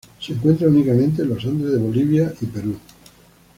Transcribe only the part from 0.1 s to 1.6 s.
Se encuentra únicamente en los